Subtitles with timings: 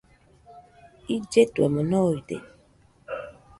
[1.15, 2.37] Illetuemo noide.